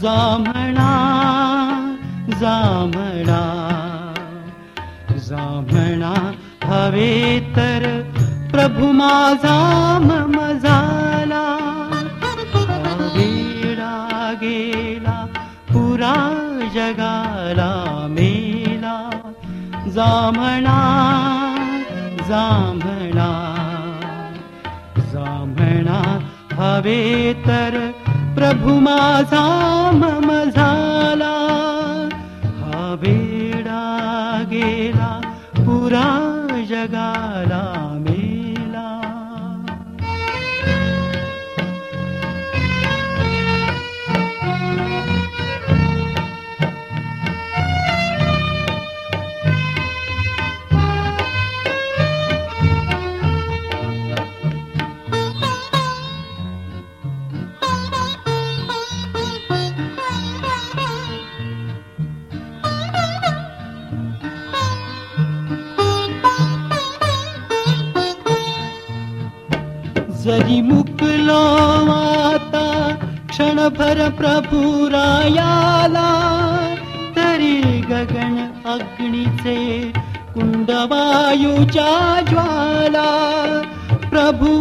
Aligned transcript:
जामणा 0.00 0.90
जामणा। 2.28 3.40
जामणा 5.16 6.32
हवे 6.64 7.40
प्रभुमासामीरा 8.52 9.14
गेला 14.42 15.26
पुरा 15.72 16.14
जगाला 16.74 18.06
मेला। 18.10 19.10
जामणा 19.86 20.78
जामणा। 22.28 23.30
जामणा 24.98 26.18
हवे 26.52 27.32
प्रभू 28.34 28.78
माझा 28.80 29.44
मम 30.00 30.29
वायूच्या 81.60 82.20
ज्वाला 82.28 83.08
प्रभू 84.10 84.58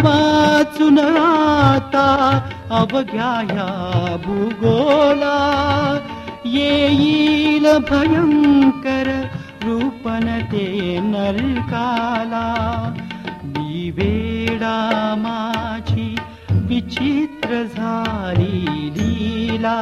ह्या 3.50 4.16
भूगोला। 4.26 5.38
येईल 6.46 7.68
भयंकर 7.90 9.10
रूपन 9.64 10.28
ते 10.52 10.68
नरकाला। 11.04 12.46
मी 13.46 13.90
वेडा 13.96 14.78
माझी 15.18 16.16
विचित्र 16.52 17.64
झाली 17.78 18.92
लीला 18.98 19.80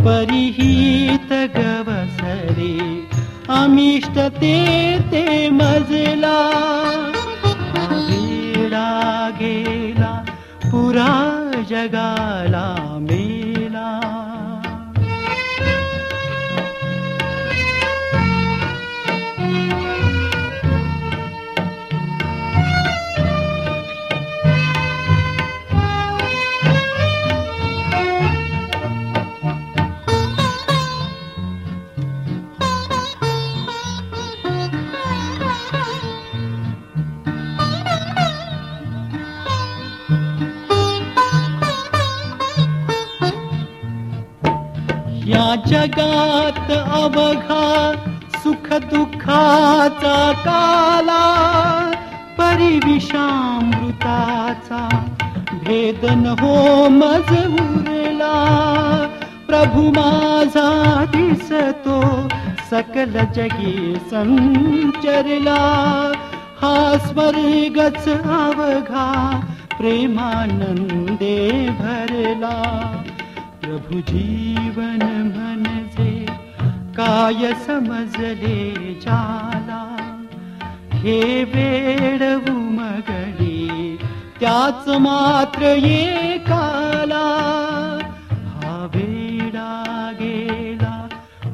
परिहित 0.00 1.32
गवसरे 1.56 2.76
मिष्ट 3.54 4.18
मजला। 5.48 6.38
गेला 9.40 10.24
पुरा 10.66 11.10
जगाला 11.68 12.98
मे। 13.00 13.51
जगात 45.72 46.70
अवघा 46.70 47.92
सुख 48.36 48.72
दुःखाचा 48.72 50.32
काला 50.32 51.24
परिविषामृताचा 52.38 55.06
भेदन 55.52 56.34
हो 56.40 56.88
मज 56.88 57.46
उरला 57.46 58.36
प्रभू 59.46 59.90
माझा 59.90 61.04
दिसतो 61.04 62.28
सकल 62.70 63.18
जगी 63.34 63.96
संचरला. 64.10 66.12
हा 66.62 66.96
स्वर्गच 67.00 68.08
अवघा 68.08 69.40
प्रेमानंदे 69.78 71.68
भरला. 71.80 72.92
प्रभु 73.62 73.98
जीवन 73.98 75.02
म्हणजे 75.02 75.51
काय 76.96 77.52
समजले 77.66 78.94
जाला। 79.02 79.82
हे 80.94 81.20
वेड 81.52 82.22
उमगडी 82.50 83.96
त्याच 84.40 84.88
मात्र 85.00 85.62
एकाला 85.88 87.24
हा 88.52 88.74
वेडा 88.94 89.70
गेला 90.20 90.94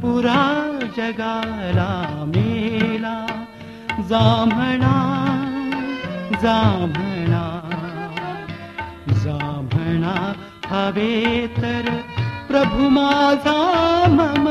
पुरा 0.03 0.43
जगाला 0.97 1.91
मेला। 2.27 3.17
जांभळा 4.11 4.97
जांभळा 6.43 7.47
जांभळा 9.23 10.17
हवे 10.67 11.47
तर 11.57 11.91
प्रभू 12.49 12.89
माझा 12.89 13.59
मम 14.11 14.49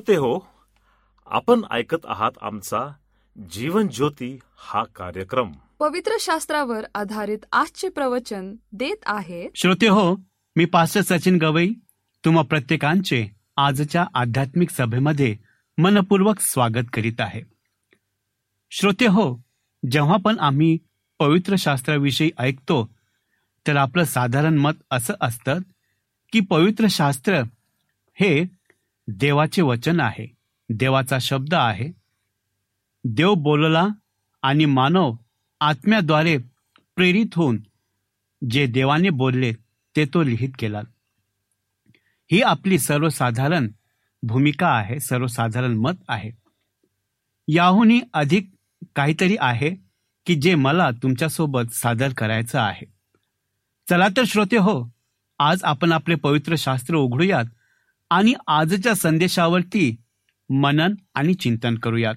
श्रोते 0.00 0.16
हो 0.16 0.38
आपण 1.26 1.60
ऐकत 1.70 2.04
आहात 2.04 2.30
आमचा 2.42 2.92
जीवन 3.52 3.88
ज्योती 3.88 4.38
हा 4.56 4.84
कार्यक्रम. 4.84 5.52
पवित्र 5.78 6.12
शास्त्रावर 6.20 6.84
आधारित 6.94 7.38
आजचे 7.52 7.88
प्रवचन 7.88 8.54
देत 8.72 9.02
आहे 9.06 9.48
श्रोते 9.54 9.88
हो 9.88 10.16
मी 10.56 10.64
पास्टर 10.64 11.00
सचिन 11.00 11.36
गवई 11.36 11.70
तुम्हा 12.24 12.42
प्रत्येकांचे 12.42 13.26
आजच्या 13.56 14.06
आध्यात्मिक 14.14 14.70
सभेमध्ये 14.70 15.36
मनपूर्वक 15.78 16.40
स्वागत 16.40 16.86
करीत 16.92 17.20
आहे. 17.20 17.42
श्रोते 18.70 19.06
हो 19.06 19.42
जेव्हा 19.90 20.16
पण 20.16 20.38
आम्ही 20.38 20.78
पवित्र 21.18 21.54
शास्त्राविषयी 21.58 22.30
ऐकतो 22.38 22.90
तर 23.66 23.76
आपलं 23.76 24.04
साधारण 24.04 24.58
मत 24.58 24.82
असं 24.90 25.14
असतं 25.20 25.58
की 26.32 26.40
पवित्र 26.40 26.86
शास्त्र 26.90 27.42
हे 28.14 28.59
देवाचे 29.12 29.62
वचन 29.62 30.00
आहे. 30.00 30.26
देवाचा 30.68 31.18
शब्द 31.18 31.54
आहे. 31.54 31.90
देव 33.04 33.34
बोलला 33.34 33.86
आणि 34.42 34.64
मानव 34.64 35.14
आत्म्याद्वारे 35.60 36.36
प्रेरित 36.96 37.26
होऊन 37.36 37.58
जे 38.50 38.66
देवाने 38.66 39.10
बोलले 39.10 39.52
ते 39.96 40.04
तो 40.04 40.22
लिहित 40.22 40.48
गेला 40.60 40.80
ही 42.32 42.42
आपली 42.42 42.78
सर्वसाधारण 42.78 43.68
भूमिका 44.22 44.68
आहे 44.68 45.00
सर्वसाधारण 45.00 45.74
मत 45.74 45.92
आहे. 46.08 46.30
याहूनही 47.48 48.00
अधिक 48.12 48.50
काहीतरी 48.96 49.36
आहे 49.40 49.70
की 50.26 50.34
जे 50.34 50.54
मला 50.54 50.90
तुमच्यासोबत 50.90 51.72
सादर 51.72 52.12
करायचं 52.12 52.58
आहे. 52.58 52.86
चला 53.90 54.08
तर 54.08 54.22
श्रोते 54.26 54.56
हो 54.56 54.90
आज 55.38 55.64
आपण 55.64 55.92
आपले 55.92 56.14
पवित्र 56.14 56.54
शास्त्र 56.58 56.96
उघडूयात 56.96 57.44
आणि 58.10 58.32
आजच्या 58.46 58.94
संदेशावरती 58.94 59.94
मनन 60.50 60.94
आणि 61.14 61.34
चिंतन 61.34 61.74
करूयात. 61.74 62.14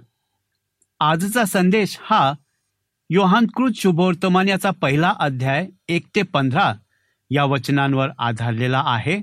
आजचा 0.99 1.43
संदेश 1.45 1.97
हा 2.01 2.33
योहानकृत 3.09 3.71
शुभवर्तमान 3.75 4.47
याचा 4.47 4.71
पहिला 4.81 5.13
अध्याय 5.19 5.67
एक 5.89 6.05
ते 6.15 6.21
पंधरा 6.23 6.73
या 7.31 7.43
वचनांवर 7.45 8.09
आधारलेला 8.17 8.83
आहे 8.85 9.19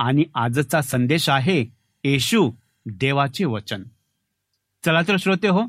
आणि 0.00 0.24
आजचा 0.34 0.80
संदेश 0.82 1.28
आहे 1.28 1.60
येशू 2.04 2.50
देवाचे 2.86 3.44
वचन. 3.44 3.82
चला 4.84 5.00
तर 5.08 5.16
श्रोते 5.16 5.48
हो 5.48 5.62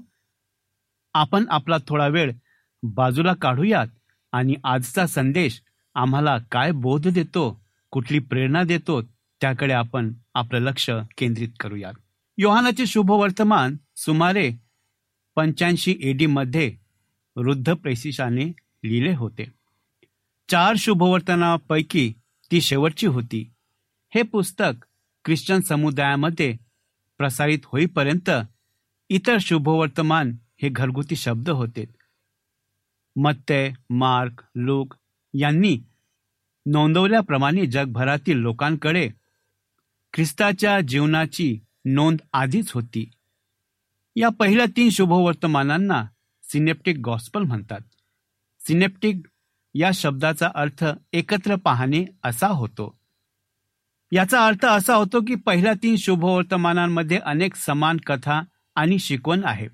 आपण 1.15 1.45
आपला 1.49 1.77
थोडा 1.87 2.07
वेळ 2.07 2.31
बाजूला 2.83 3.33
काढूयात 3.33 3.87
आणि 4.33 4.55
आजचा 4.63 5.05
संदेश 5.07 5.61
आम्हाला 5.95 6.37
काय 6.51 6.71
बोध 6.71 7.07
देतो 7.07 7.49
कुठली 7.93 8.19
प्रेरणा 8.19 8.63
देतो 8.63 9.01
त्याकडे 9.41 9.73
आपण 9.73 10.11
आपलं 10.37 10.59
लक्ष 10.59 10.89
केंद्रित 11.17 11.49
करूयात. 11.59 11.93
योहानाचे 12.37 12.85
शुभवर्तमान 12.85 13.75
सुमारे 13.95 14.51
पंच्याऐंशी 15.35 15.95
एडी 16.01 16.25
मध्ये 16.25 16.75
वृद्ध 17.35 17.73
प्रेसिशाने 17.73 18.45
लिहिले 18.83 19.13
होते. 19.15 19.45
चार 20.49 20.75
शुभवर्तनापैकी 20.77 22.13
ती 22.51 22.61
शेवटची 22.61 23.07
होती. 23.07 23.49
हे 24.15 24.21
पुस्तक 24.21 24.85
ख्रिश्चन 25.25 25.59
समुदायामध्ये 25.59 26.57
प्रसारित 27.17 27.59
होईपर्यंत 27.63 28.29
इतर 29.09 29.37
शुभवर्तमान 29.41 30.35
हे 30.61 30.69
घरगुती 30.69 31.15
शब्द 31.15 31.49
होते. 31.49 31.85
मत्ते 33.15 33.73
मार्क 33.89 34.43
लूक 34.55 34.93
यांनी 35.33 35.79
नोंदवल्याप्रमाणे 36.65 37.65
जगभरातील 37.65 38.37
लोकांकडे 38.37 39.09
ख्रिस्ताच्या 40.13 40.79
जीवनाची 40.81 41.59
नोंद 41.85 42.19
आधीच 42.33 42.71
होती. 42.71 43.11
या 44.15 44.29
पहिल्या 44.29 44.65
तीन 44.65 44.89
शुभवर्तमानांना 44.89 46.05
सिनेप्टिक 46.43 46.97
गॉस्पल 46.97 47.41
म्हणतात. 47.41 47.79
सिनेप्टिक 48.59 49.15
या 49.73 49.91
शब्दाचा 49.93 50.49
अर्थ 50.55 50.85
एकत्र 51.13 51.55
पाहणे 51.55 52.05
असा 52.23 52.47
होतो. 52.47 52.99
याचा 54.11 54.45
अर्थ 54.45 54.65
असा 54.65 54.95
होतो 54.95 55.21
की 55.21 55.35
पहिल्या 55.35 55.73
तीन 55.83 55.95
शुभवर्तमानांमध्ये 55.95 57.17
अनेक 57.17 57.55
समान 57.55 57.97
कथा 57.97 58.41
आणि 58.75 58.99
शिकवण 58.99 59.41
आहे. 59.43 59.67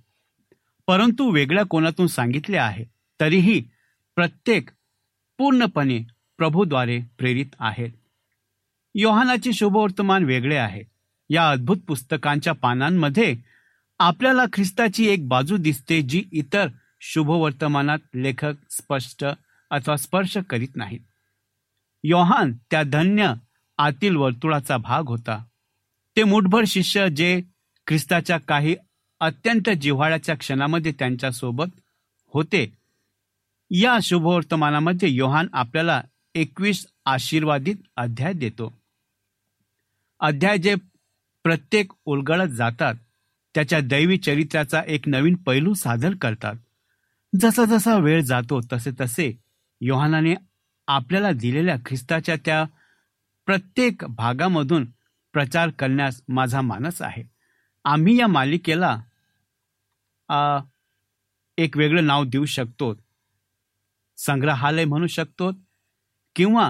परंतु 0.87 1.31
वेगळ्या 1.31 1.63
कोणातून 1.63 2.07
सांगितले 2.07 2.57
आहे 2.57 2.85
तरीही 3.19 3.63
प्रत्येक 4.15 4.69
पूर्णपणे 5.37 5.99
प्रभूद्वारे 6.37 6.99
प्रेरित 7.17 7.55
आहेत. 7.59 7.91
योहानाचे 8.95 9.53
शुभवर्तमान 9.53 10.23
वेगळे 10.23 10.57
आहे. 10.57 10.81
या 11.29 11.49
अद्भुत 11.49 11.77
पुस्तकांच्या 11.77 12.53
पानांमध्ये 12.53 13.35
आपल्याला 13.99 14.45
ख्रिस्ताची 14.53 15.07
एक 15.07 15.27
बाजू 15.27 15.57
दिसते 15.57 16.01
जी 16.01 16.23
इतर 16.31 16.67
शुभवर्तमानात 17.01 17.97
लेखक 18.15 18.53
स्पष्ट 18.69 19.25
अथवा 19.71 19.97
स्पर्श 19.97 20.37
करीत 20.37 20.67
नाहीत. 20.75 20.99
योहान 22.03 22.53
त्या 22.71 22.83
धन्य 22.83 23.33
आतील 23.77 24.15
वर्तुळाचा 24.15 24.77
भाग 24.77 25.03
होता. 25.07 25.43
ते 26.15 26.23
मुठभर 26.23 26.63
शिष्य 26.67 27.09
जे 27.09 27.41
ख्रिस्ताच्या 27.87 28.37
काही 28.37 28.75
अत्यंत 29.19 29.69
जिव्हाळ्याच्या 29.69 30.35
क्षणामध्ये 30.35 30.91
त्यांच्यासोबत 30.91 31.65
होते. 32.33 32.73
या 33.71 33.97
शुभवर्तमानामध्ये 34.03 35.09
योहान 35.09 35.47
आपल्याला 35.53 36.03
एकवीस 36.35 36.87
आशीर्वादित 37.05 37.75
अध्याय 37.95 38.33
देतो. 38.33 38.82
अध्याय 40.23 40.57
जे 40.57 40.73
प्रत्येक 41.43 41.91
उलगडत 42.05 42.51
जातात 42.55 42.95
त्याच्या 43.55 43.79
दैवी 43.83 44.17
चरित्राचा 44.17 44.81
एक 44.87 45.07
नवीन 45.07 45.35
पैलू 45.35 45.73
सादर 45.73 46.13
करतात. 46.21 46.55
जसा 47.33 47.65
जसा 47.65 47.95
वेळ 47.95 48.21
जातो 48.21 48.59
तसे 48.73 48.91
तसे 49.01 49.29
योहानाने 49.81 50.35
आपल्याला 50.87 51.31
दिलेल्या 51.31 51.75
ख्रिस्ताच्या 51.85 52.35
त्या 52.45 52.63
प्रत्येक 53.45 54.05
भागामधून 54.05 54.85
प्रचार 55.33 55.69
करण्यास 55.69 56.21
माझा 56.27 56.61
मानस 56.61 57.01
आहे. 57.01 57.23
आम्ही 57.85 58.17
या 58.19 58.27
मालिकेला 58.27 58.95
एक 61.57 61.77
वेगळं 61.77 62.05
नाव 62.05 62.23
देऊ 62.23 62.45
शकतो. 62.45 62.93
संग्रहालय 64.17 64.85
म्हणू 64.85 65.07
शकतो 65.07 65.51
किंवा 66.35 66.69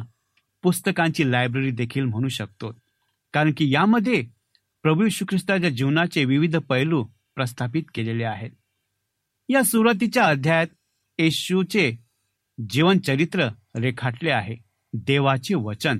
पुस्तकांची 0.63 1.31
लायब्ररी 1.31 1.71
देखील 1.71 2.03
म्हणू 2.03 2.27
शकतो. 2.27 2.82
कारण 3.33 3.51
की 3.57 3.73
यामध्ये 3.73 4.23
प्रभू 4.83 5.05
यशू 5.05 5.25
ख्रिस्ताच्या 5.29 5.69
जीवनाचे 5.69 6.25
विविध 6.25 6.57
पैलू 6.57 7.03
प्रस्थापित 7.35 7.83
केलेले 7.93 8.23
आहेत. 8.23 8.51
या 9.49 9.63
सुरुवातीच्या 9.63 10.23
अध्यायात 10.23 10.67
येशूचे 11.19 11.93
जीवनचरित्र 12.69 13.47
रेखाटले 13.75 14.31
आहे. 14.31 14.55
देवाचे 14.93 15.55
वचन. 15.55 15.97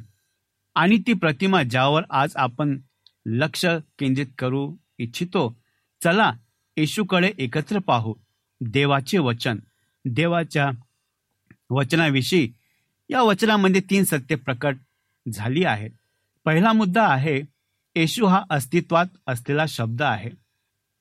आणि 0.76 0.98
ती 1.08 1.14
प्रतिमा 1.14 1.64
ज्यावर 1.64 2.04
आज 2.10 2.32
आपण 2.36 2.80
लक्ष 3.26 3.66
केंद्रित 4.00 4.28
करू 4.38 4.76
इच्छितो 4.98 5.60
चला 6.04 6.34
येशूकडे 6.78 7.32
एकत्र 7.38 7.80
पाहू. 7.80 8.14
देवाचे 8.62 9.18
वचन. 9.18 9.60
देवाच्या 10.06 10.72
वचनाविषयी 11.70 12.52
या 13.10 13.22
वचनामध्ये 13.22 13.82
तीन 13.82 14.04
सत्य 14.04 14.36
प्रकट 14.36 14.76
झाली 15.34 15.64
आहेत. 15.64 15.92
पहिला 16.46 16.74
मुद्दा 16.74 17.08
आहे 17.08 17.42
येशू 17.96 18.26
हा 18.26 18.44
अस्तित्वात 18.50 19.06
असलेला 19.28 19.66
शब्द 19.68 20.02
आहे. 20.02 20.30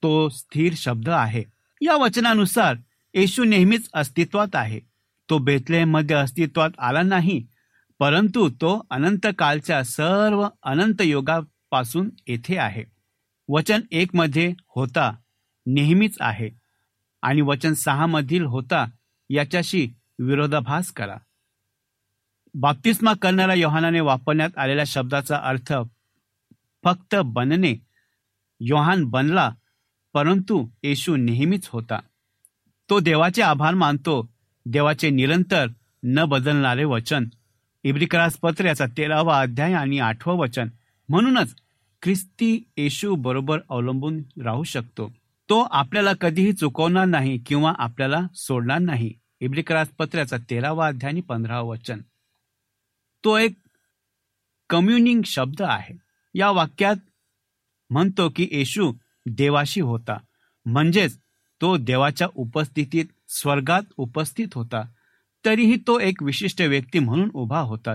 तो 0.02 0.28
स्थिर 0.28 0.72
शब्द 0.76 1.08
आहे. 1.08 1.44
या 1.80 1.96
वचनानुसार 1.96 2.76
येशू 3.14 3.44
नेहमीच 3.44 3.88
अस्तित्वात 3.94 4.56
आहे. 4.56 4.80
तो 5.30 5.38
बेतलेमध्ये 5.38 6.16
अस्तित्वात 6.16 6.70
आला 6.78 7.02
नाही 7.02 7.46
परंतु 7.99 8.50
तो 8.50 8.87
अनंत 8.90 9.26
कालच्या 9.38 9.84
सर्व 9.84 10.49
अनंत 10.62 11.02
योगापासून 11.02 12.11
येथे 12.26 12.56
आहे. 12.56 12.84
वचन 13.49 13.80
एक 13.90 14.11
मध्ये 14.14 14.54
होता 14.76 15.16
नेहमीच 15.66 16.16
आहे. 16.20 16.50
आणि 17.22 17.40
वचन 17.40 17.75
सहा 17.75 18.06
मधील 18.06 18.44
होता 18.44 18.87
याच्याशी 19.30 19.88
विरोधाभास 20.18 20.92
करा. 20.92 21.16
बाप्तिस्मा 22.54 23.12
करणाऱ्या 23.23 23.54
योहानाने 23.54 24.00
वापरण्यात 24.00 24.59
आलेल्या 24.59 24.85
शब्दाचा 24.85 25.37
अर्थ 25.37 25.75
फक्त 26.85 27.16
बनणे. 27.25 27.75
योहान 28.61 29.04
बनला 29.04 29.50
परंतु 30.12 30.68
येशू 30.82 31.16
नेहमीच 31.16 31.68
होता. 31.68 31.99
तो 32.90 33.00
देवाचे 33.00 33.42
आभार 33.42 33.75
मानतो. 33.75 34.32
देवाचे 34.66 35.11
निरंतर 35.11 35.66
न 36.02 36.25
बदलणारे 36.25 36.85
वचन. 36.85 37.25
इब्रिकरास 37.85 38.37
पत्र 38.37 38.64
याचा 38.64 38.87
तेरावा 38.87 39.40
अध्याय 39.40 39.73
आणि 39.73 39.99
आठवं 39.99 40.35
वचन. 40.35 40.68
म्हणूनच 41.09 41.54
ख्रिस्ती 42.02 42.71
येशू 42.76 43.14
बरोबर 43.14 43.59
अवलंबून 43.71 44.23
राहू 44.44 44.62
शकतो. 44.62 45.12
तो 45.49 45.61
आपल्याला 45.61 46.12
कधीही 46.21 46.52
चुकवणार 46.52 47.04
नाही 47.04 47.38
किंवा 47.38 47.73
आपल्याला 47.78 48.21
सोडणार 48.35 48.78
नाही. 48.78 49.12
इब्रिकरास 49.40 49.88
पत्र्याचा 49.88 50.37
तेरावा 50.50 50.87
अध्याय 50.87 51.12
आणि 51.12 51.21
पंधरावा 51.21 51.68
वचन. 51.71 52.00
तो 53.25 53.38
एक 53.38 53.52
कम्युनिंग 54.71 55.23
शब्द 55.26 55.62
आहे. 55.62 55.99
या 56.35 56.50
वाक्यात 56.50 56.97
म्हणतो 57.91 58.29
की 58.37 58.49
येशू 58.52 58.93
देवाशी 59.26 59.81
होता. 59.81 60.19
म्हणजेच 60.64 61.19
तो 61.61 61.76
देवाच्या 61.76 62.29
उपस्थितीत 62.35 63.05
स्वर्गात 63.29 63.83
उपस्थित 63.97 64.49
होता. 64.55 64.83
तरीही 65.45 65.76
तो 65.76 66.00
एक 66.00 66.23
विशिष्ट 66.23 66.62
व्यक्ती 66.62 66.99
म्हणून 66.99 67.31
उभा 67.35 67.59
होता. 67.59 67.95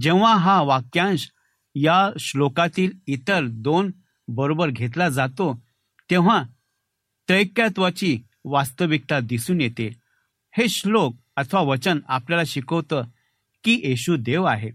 जेव्हा 0.00 0.36
हा 0.36 0.62
वाक्यांश 0.62 1.30
या 1.74 2.10
श्लोकातील 2.18 2.92
इतर 3.06 3.44
दोन 3.46 3.90
बरोबर 4.28 4.68
घेतला 4.70 5.08
जातो 5.08 5.62
तेव्हा 6.10 6.42
त्रैक्यत्वाची 7.28 8.20
वास्तविकता 8.44 9.20
दिसून 9.20 9.60
येते. 9.60 9.90
हे 10.52 10.68
श्लोक 10.68 11.16
अथवा 11.36 11.60
वचन 11.60 11.98
आपल्याला 12.08 12.44
शिकवतं 12.46 13.04
की 13.66 13.80
येशू 13.84 14.16
देव 14.16 14.44
आहे 14.44 14.70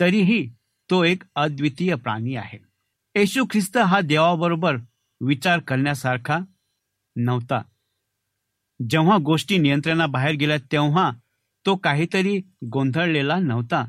तरीही 0.00 0.52
तो 0.90 1.04
एक 1.04 1.22
अद्वितीय 1.34 1.94
प्राणी 1.94 2.34
आहे. 2.34 2.58
येशू 3.14 3.44
ख्रिस्त 3.50 3.76
हा 3.76 4.00
देवाबरोबर 4.00 4.76
विचार 5.20 5.58
करण्यासारखा 5.58 6.38
नव्हता. 7.16 7.62
जेव्हा 8.90 9.18
गोष्टी 9.24 9.58
नियंत्रणाबाहेर 9.58 10.34
गेल्या 10.34 10.56
तेव्हा 10.72 11.10
तो 11.66 11.76
काहीतरी 11.76 12.40
गोंधळलेला 12.72 13.38
नव्हता. 13.38 13.84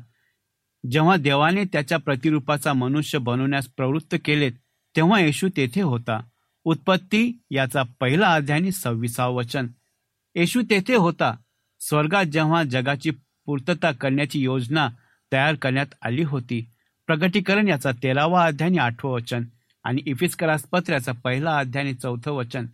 जेव्हा 0.90 1.16
देवाने 1.16 1.64
त्याच्या 1.64 1.98
प्रतिरूपाचा 1.98 2.72
मनुष्य 2.72 3.18
बनवण्यास 3.18 3.66
प्रवृत्त 3.66 4.16
केले 4.24 4.50
तेव्हा 4.96 5.20
येशू 5.20 5.48
तेथे 5.56 5.82
होता. 5.82 6.20
उत्पत्ती 6.64 7.42
याचा 7.50 7.82
पहिला 8.00 8.34
अध्याय 8.34 8.70
सव्वीसा 8.70 9.26
वचन. 9.26 9.66
येशू 10.34 10.62
तेथे 10.70 10.94
होता. 10.94 11.36
स्वर्गात 11.80 12.24
जेव्हा 12.24 12.64
जगाची 12.64 13.10
पूर्तता 13.46 13.92
करण्याची 13.92 14.40
योजना 14.40 14.88
तयार 15.32 15.54
करण्यात 15.54 15.86
आली 16.02 16.22
होती. 16.22 16.70
प्रगटीकरण 17.06 17.68
याचा 17.68 17.90
तेरावा 18.02 18.44
अध्याय 18.44 18.78
आठवं 18.78 19.12
वचन 19.12 19.44
आणि 19.84 20.02
इफिस्करास 20.06 20.62
पत्राचा 20.62 21.12
पहिला 21.12 21.58
अध्याय 21.58 21.92
चौथं 21.92 22.30
वचन. 22.30 22.66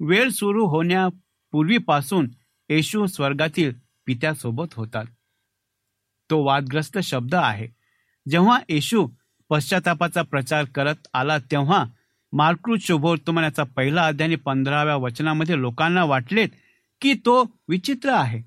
वेळ 0.00 0.28
सुरू 0.28 0.66
होण्यापूर्वीपासून 0.66 2.28
येशू 2.68 3.06
स्वर्गातील 3.06 3.72
पित्यासोबत 4.06 4.74
होतात. 4.74 5.04
तो 6.30 6.42
वादग्रस्त 6.42 6.98
शब्द 6.98 7.34
आहे. 7.34 7.68
जेव्हा 8.30 8.60
येशू 8.68 9.08
पश्चातापाचा 9.50 10.22
प्रचार 10.22 10.64
करत 10.64 11.08
आला 11.14 11.38
तेव्हा 11.38 11.84
मार्कृत 12.32 12.78
शुभोर्तमनाचा 12.80 13.64
पहिला 13.64 14.06
अध्याय 14.06 14.34
पंधराव्या 14.34 14.96
वचनामध्ये 14.96 15.60
लोकांना 15.60 16.04
वाटलेत 16.04 16.48
की 17.00 17.14
तो 17.14 17.58
विचित्र 17.68 18.12
आहे. 18.12 18.42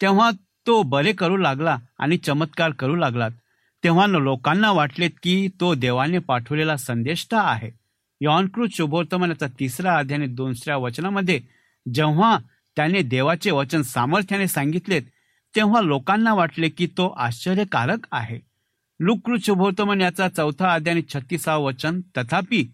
तेव्हा 0.00 0.30
तो 0.66 0.82
बरे 0.82 1.12
करू 1.12 1.36
लागला 1.36 1.76
आणि 1.98 2.16
चमत्कार 2.16 2.70
करू 2.70 2.94
लागला 2.96 3.28
तेव्हा 3.84 4.06
लोकांना 4.06 4.70
वाटलेत 4.72 5.10
की 5.22 5.48
तो 5.60 5.74
देवाने 5.74 6.18
पाठवलेला 6.18 6.76
संदेष्टा 6.76 7.40
आहे. 7.40 7.70
यॉनकृत 8.20 8.68
शुभोर्तमनाचा 8.72 9.46
तिसरा 9.60 9.96
अध्याय 9.98 10.26
दुसऱ्या 10.26 10.76
वचनामध्ये 10.76 11.40
जेव्हा 11.94 12.36
त्याने 12.76 13.02
देवाचे 13.02 13.50
वचन 13.50 13.82
सामर्थ्याने 13.82 14.46
सांगितलेत 14.48 15.02
तेव्हा 15.54 15.80
लोकांना 15.80 16.34
वाटले 16.34 16.68
की 16.68 16.86
तो 16.86 17.08
आश्चर्यकारक 17.08 18.06
आहे. 18.12 18.38
लुकृत 19.00 19.38
शुभोर्तमन 19.42 20.00
याचा 20.00 20.28
चौथा 20.28 20.72
अध्याय 20.74 21.00
छत्तीसावं 21.14 21.64
वचन 21.64 22.00
तथापि 22.16 22.64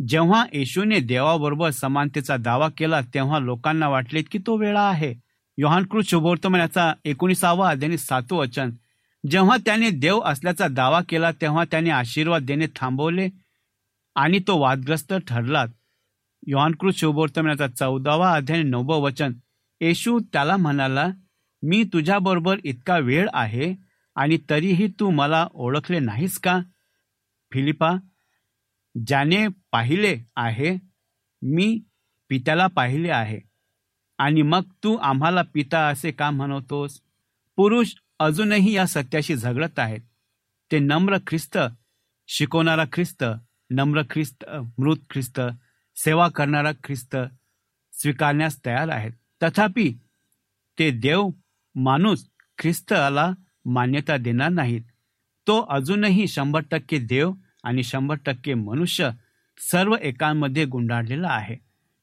जेव्हा 0.00 0.44
येशूने 0.52 1.00
देवाबरोबर 1.00 1.70
समानतेचा 1.70 2.36
दावा 2.36 2.68
केला 2.78 3.00
तेव्हा 3.14 3.38
लोकांना 3.38 3.88
वाटले 3.88 4.22
की 4.22 4.38
तो 4.38 4.56
वेळा 4.56 4.88
आहे. 4.88 5.14
योहानकृत 5.60 6.04
शुभोर्तमन 6.04 6.60
याचा 6.60 6.92
एकोणीसावा 7.04 7.70
अध्याय 7.70 7.96
सातवं 7.96 8.38
वचन. 8.38 8.70
जेव्हा 9.30 9.56
त्याने 9.56 9.90
देव 9.90 10.20
असल्याचा 10.20 10.68
दावा 10.68 11.00
केला 11.08 11.32
तेव्हा 11.32 11.64
त्याने 11.64 11.90
आशीर्वाद 11.90 12.42
देणे 12.42 12.66
थांबवले 12.76 13.28
आणि 14.14 14.38
तो 14.38 14.58
वादग्रस्त 14.58 15.14
ठरला. 15.28 15.64
योहानकृत 16.46 16.92
शुभोर्तमनाचा 16.92 17.68
चौदावा 17.68 18.32
अध्याय 18.32 18.62
नववं 18.62 19.02
वचन. 19.02 19.32
येशू 19.80 20.20
त्याला 20.32 20.56
म्हणाला 20.56 21.06
मी 21.62 21.84
तुझ्याबरोबर 21.84 22.58
इतका 22.64 22.98
वेळ 22.98 23.28
आहे 23.32 23.74
आणि 24.14 24.38
तरीही 24.50 24.88
तू 25.00 25.10
मला 25.10 25.48
ओळखले 25.52 25.98
नाहीस 25.98 26.38
का? 26.38 26.60
फिलिपा 27.52 27.92
ज्याने 29.06 29.46
पाहिले 29.72 30.16
आहे 30.36 30.76
मी 31.42 31.80
पित्याला 32.28 32.66
पाहिले 32.66 33.10
आहे. 33.10 33.47
आणि 34.18 34.42
मग 34.42 34.62
तू 34.84 34.96
आम्हाला 34.96 35.42
पिता 35.42 35.88
असे 35.88 36.10
का 36.10 36.30
म्हणवतोस? 36.30 37.00
पुरुष 37.56 37.94
अजूनही 38.18 38.72
या 38.72 38.86
सत्याशी 38.86 39.36
झगडत 39.36 39.78
आहेत. 39.78 40.00
ते 40.72 40.78
नम्र 40.78 41.16
ख्रिस्त 41.26 41.58
शिकवणारा 42.28 42.84
ख्रिस्त 42.92 43.24
नम्र 43.70 44.02
ख्रिस्त 44.10 44.44
मृत 44.78 44.96
ख्रिस्त 45.10 45.40
सेवा 45.96 46.28
करणारा 46.28 46.72
ख्रिस्त 46.72 47.16
स्वीकारण्यास 47.92 48.66
तयार 48.66 48.88
आहेत. 48.88 49.12
तथापि 49.42 49.92
ते 50.78 50.90
देव 50.90 51.28
माणूस 51.74 52.28
ख्रिस्ताला 52.58 53.32
मान्यता 53.64 54.16
देणार 54.16 54.48
नाहीत. 54.48 54.80
तो 55.46 55.60
अजूनही 55.60 56.28
शंभर 56.28 56.60
टक्के 56.70 56.98
देव 56.98 57.32
आणि 57.64 57.82
शंभर 57.82 58.14
टक्के 58.26 58.54
मनुष्य 58.54 59.10
सर्व 59.58 59.96
एकांमध्ये 60.02 60.64
गुंडाळलेला 60.64 61.28
आहे. 61.28 61.56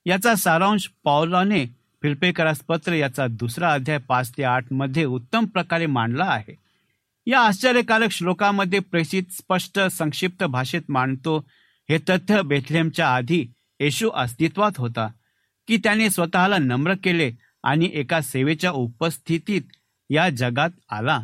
याचा 0.06 0.36
सारांश 0.36 0.90
पावलाने 1.04 1.85
फिल्पेकरास 2.06 2.60
पत्र 2.60 2.94
याचा 2.94 3.28
दुसरा 3.28 3.74
अध्याय 3.74 3.98
पाच 3.98 4.32
ते 4.38 4.44
आठमध्ये 4.44 5.06
उत्तम 5.06 5.46
प्रकारे 5.46 5.86
मांडला 5.86 6.26
आहे. 6.26 6.56
या 7.26 7.40
आश्चर्यकारक 7.40 8.12
श्लोकामध्ये 8.12 8.80
प्रेषित 8.80 9.24
स्पष्ट 9.32 9.80
संक्षिप्त 9.80 10.44
भाषेत 10.44 10.82
मांडतो 10.90 11.46
हे 11.90 11.98
तथ्य 11.98 12.42
बेथलेमच्या 12.42 13.16
आधी 13.16 13.48
येशू 13.80 14.10
अस्तित्वात 14.10 14.72
होता 14.78 15.08
की 15.68 15.78
त्याने 15.78 16.10
स्वतःला 16.10 16.58
नम्र 16.58 16.94
केले 17.04 17.32
आणि 17.64 17.90
एका 17.94 18.22
सेवेच्या 18.22 18.72
उपस्थितीत 18.72 19.62
या 20.10 20.30
जगात 20.30 20.70
आला. 20.90 21.20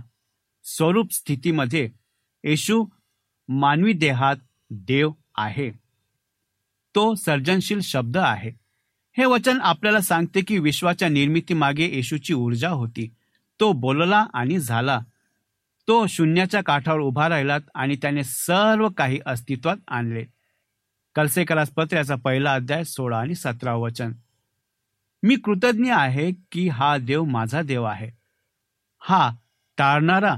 स्वरूप 0.63 1.13
स्थितीमध्ये 1.13 1.89
येशू 2.43 2.85
मानवी 3.47 3.93
देहात 3.93 4.35
देव 4.69 5.11
आहे. 5.35 5.71
तो 6.95 7.15
सर्जनशील 7.15 7.81
शब्द 7.81 8.17
आहे. 8.17 8.61
हे 9.18 9.25
वचन 9.25 9.62
आपल्याला 9.62 10.01
सांगते 10.01 10.41
की 10.41 10.60
विश्वाच्या 10.60 11.10
निर्मितीमागे 11.10 11.86
येशूची 11.86 12.34
ऊर्जा 12.34 12.70
होती. 12.70 13.13
तो 13.60 13.72
बोलला 13.72 14.25
आणि 14.34 14.60
झाला. 14.60 15.00
तो 15.88 16.08
शून्याच्या 16.08 16.63
काठावर 16.63 17.00
उभा 17.00 17.30
राहिलात 17.30 17.62
आणि 17.75 17.96
त्याने 17.96 18.24
सर्व 18.24 18.89
काही 18.89 19.20
अस्तित्वात 19.25 19.77
आणले. 19.88 20.25
कलसेकरास 21.15 21.70
पत्र्याचा 21.70 22.15
पहिला 22.15 22.53
अध्याय 22.53 22.84
सोळा 22.84 23.20
आणि 23.20 23.36
सतरा 23.36 23.74
वचन. 23.74 24.12
मी 25.24 25.36
कृतज्ञ 25.36 25.94
आहे 25.94 26.32
की 26.51 26.68
हा 26.68 26.98
देव 26.98 27.24
माझा 27.24 27.62
देव 27.62 27.84
आहे. 27.84 28.10
हा 29.00 29.32
टाळणारा 29.77 30.36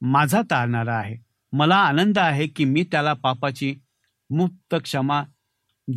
माझा 0.00 0.42
तारणारा 0.50 0.96
आहे. 0.96 1.16
मला 1.52 1.76
आनंद 1.76 2.18
आहे 2.18 2.46
की 2.46 2.64
मी 2.64 2.84
त्याला 2.84 3.12
पापाची 3.12 3.76
मुक्त 4.30 4.74
क्षमा 4.74 5.22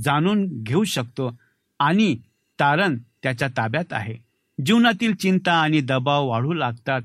जाणून 0.02 0.64
घेऊ 0.64 0.84
शकतो. 0.84 1.41
आणि 1.82 2.16
तारण 2.60 2.98
त्याच्या 3.24 3.48
ताब्यात 3.48 3.94
आहे. 3.94 4.16
जीवनातील 4.66 5.16
चिंता 5.16 5.54
आणि 5.54 5.82
दबाव 5.82 6.28
वाढू 6.28 6.54
लागतात. 6.54 7.02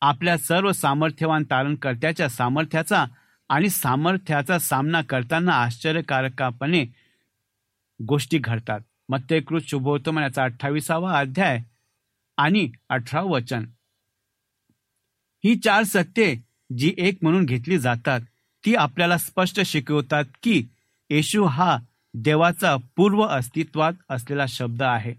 आपल्या 0.00 0.38
सर्व 0.38 0.72
सामर्थ्यवान 0.72 1.44
तारणकर्त्याच्या 1.44 2.28
सामर्थ्याचा 2.28 3.04
आणि 3.48 3.68
सामर्थ्याचा 3.68 4.58
सामना 4.58 5.02
करताना 5.02 5.52
आश्चर्यकारकपणे 5.52 6.84
गोष्टी 8.00 8.38
घडतात. 8.38 8.80
मत्त्येकृत 9.08 9.60
शुभोत्तम 9.68 10.18
याचा 10.18 10.44
अठ्ठावीसावा 10.44 11.18
अध्याय 11.18 11.58
आणि 12.36 12.70
अठरा 12.88 13.22
वचन. 13.22 13.64
ही 15.44 15.56
चार 15.56 15.82
सत्ये 15.82 16.36
जी 16.78 16.94
एक 16.98 17.18
म्हणून 17.22 17.44
घेतली 17.44 17.78
जातात 17.78 18.20
ती 18.64 18.74
आपल्याला 18.74 19.18
स्पष्ट 19.18 19.60
शिकवतात 19.60 20.24
की 20.42 20.62
येशू 21.10 21.44
हा 21.44 21.78
देवाचा 22.14 22.76
पूर्व 22.96 23.22
अस्तित्वात 23.22 23.92
असलेला 24.10 24.46
शब्द 24.46 24.82
आहे. 24.82 25.14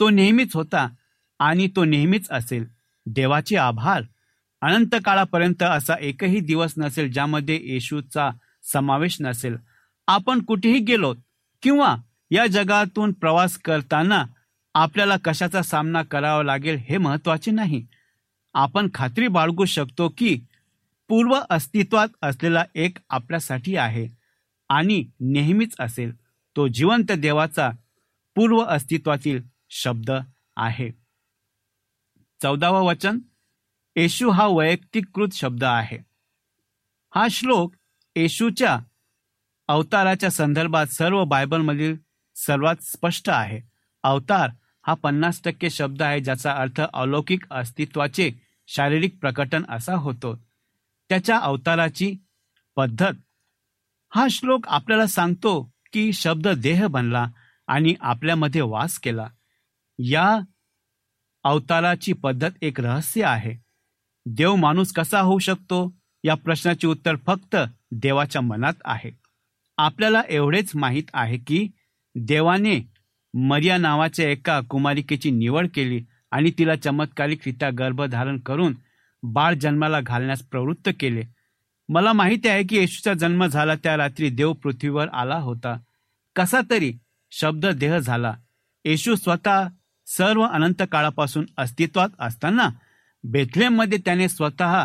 तो 0.00 0.10
नेहमीच 0.10 0.54
होता 0.54 0.88
आणि 1.38 1.68
तो 1.76 1.84
नेहमीच 1.84 2.30
असेल. 2.30 2.64
देवाचे 3.06 3.56
आभार 3.56 4.02
अनंत 4.62 4.94
काळापर्यंत 5.04 5.62
असा 5.62 5.94
एकही 6.00 6.40
दिवस 6.40 6.74
नसेल 6.78 7.12
ज्यामध्ये 7.12 7.60
येशूचा 7.62 8.30
समावेश 8.72 9.16
नसेल. 9.20 9.56
आपण 10.08 10.42
कुठेही 10.42 10.78
गेलो 10.78 11.14
किंवा 11.62 11.96
या 12.30 12.46
जगातून 12.46 13.12
प्रवास 13.12 13.58
करताना 13.58 14.24
आपल्याला 14.74 15.16
कशाचा 15.24 15.62
सामना 15.62 16.02
करावा 16.02 16.42
लागेल 16.42 16.76
हे 16.76 16.98
महत्त्वाचे 16.98 17.50
नाही. 17.50 17.86
आपण 18.54 18.88
खात्री 18.94 19.28
बाळगू 19.28 19.64
शकतो 19.64 20.08
की 20.18 20.38
पूर्व 21.08 21.38
अस्तित्वात 21.50 22.08
असलेला 22.22 22.64
एक 22.74 22.98
आपल्यासाठी 23.10 23.76
आहे. 23.76 24.19
आणि 24.70 25.04
नेहमीच 25.20 25.74
असेल 25.80 26.12
तो 26.56 26.68
जिवंत 26.68 27.12
देवाचा 27.12 27.70
पूर्व 28.34 28.64
अस्तित्वातील 28.64 29.42
शब्द 29.70 30.10
आहे. 30.56 30.90
चौदावं 32.42 32.80
वचन 32.80 33.18
येशू 33.96 34.30
हा 34.30 34.46
वैयक्तिकृत 34.46 35.28
शब्द 35.32 35.64
आहे. 35.64 35.98
हा 37.14 37.26
श्लोक 37.30 37.74
येशूच्या 38.16 38.78
अवताराच्या 39.68 40.30
संदर्भात 40.30 40.86
सर्व 40.86 41.24
बायबलमधील 41.24 41.96
सर्वात 42.34 42.76
स्पष्ट 42.82 43.30
आहे. 43.30 43.60
अवतार 44.02 44.50
हा 44.86 44.94
पन्नास 44.94 45.40
टक्के 45.44 45.70
शब्द 45.70 46.02
आहे 46.02 46.20
ज्याचा 46.20 46.52
अर्थ 46.52 46.80
अलौकिक 46.94 47.44
अस्तित्वाचे 47.50 48.30
शारीरिक 48.66 49.18
प्रकटन 49.20 49.62
असा 49.68 49.94
होतो. 49.94 50.36
त्याच्या 51.08 51.38
अवताराची 51.38 52.14
पद्धत 52.76 53.12
हा 54.14 54.26
श्लोक 54.30 54.68
आपल्याला 54.68 55.06
सांगतो 55.06 55.72
की 55.92 56.12
शब्द 56.12 56.48
देह 56.48 56.86
बनला 56.86 57.26
आणि 57.66 57.94
आपल्यामध्ये 58.00 58.60
वास 58.60 58.98
केला. 58.98 59.26
या 59.98 60.38
अवताराची 61.44 62.12
पद्धत 62.12 62.50
एक 62.62 62.80
रहस्य 62.80 63.24
आहे. 63.24 63.54
देव 64.26 64.54
माणूस 64.54 64.92
कसा 64.92 65.20
होऊ 65.20 65.38
शकतो? 65.38 65.96
या 66.24 66.34
प्रश्नाचे 66.34 66.86
उत्तर 66.86 67.16
फक्त 67.16 67.56
देवाच्या 67.90 68.42
मनात 68.42 68.72
आहे. 68.84 69.10
आपल्याला 69.78 70.22
एवढेच 70.28 70.72
माहीत 70.74 71.02
आहे 71.14 71.38
की 71.38 71.68
देवाने 72.14 72.92
मरिया 73.34 73.76
नावाच्या 73.76 74.30
एका 74.30 74.60
कुमारिकेची 74.60 75.30
निवड 75.30 75.66
केली 75.74 76.04
आणि 76.30 76.50
तिला 76.58 76.76
चमत्कारिकरित्या 76.76 77.70
गर्भधारण 77.78 78.38
करून 78.38 78.74
बाळ 79.22 79.54
जन्माला 79.54 80.00
घालण्यास 80.00 80.42
प्रवृत्त 80.42 80.88
केले. 81.00 81.22
मला 81.92 82.12
माहिती 82.12 82.48
आहे 82.48 82.62
की 82.64 82.76
येशूचा 82.76 83.14
जन्म 83.14 83.46
झाला 83.46 83.74
त्या 83.74 83.96
रात्री 83.96 84.30
देव 84.30 84.52
पृथ्वीवर 84.52 85.08
आला 85.08 85.34
होता. 85.34 85.78
कसा 86.36 86.60
तरी 86.70 86.94
शब्द 87.30 87.66
देह 87.66 87.98
झाला. 87.98 88.36
येशू 88.84 89.14
स्वतः 89.14 89.68
सर्व 90.06 90.42
अनंत 90.42 90.82
काळापासून 90.92 91.46
अस्तित्वात 91.56 92.08
असताना 92.18 92.68
बेथलेममध्ये 93.24 93.98
त्याने 93.98 94.28
स्वतः 94.28 94.84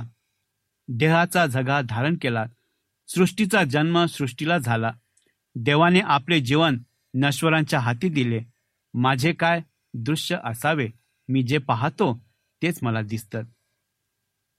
देहाचा 0.87 1.45
झगा 1.45 1.81
धारण 1.81 2.15
केला. 2.21 2.45
सृष्टीचा 3.07 3.63
जन्म 3.63 4.05
सृष्टीला 4.05 4.57
झाला. 4.57 4.91
देवाने 5.55 5.99
आपले 5.99 6.39
जीवन 6.39 6.77
नश्वरांच्या 7.15 7.79
हाती 7.79 8.09
दिले. 8.09 8.41
माझे 8.93 9.33
काय 9.33 9.61
दृश्य 9.93 10.37
असावे? 10.43 10.87
मी 11.29 11.43
जे 11.43 11.57
पाहतो 11.57 12.25
तेच 12.61 12.79
मला 12.81 13.01
दिसतं. 13.01 13.43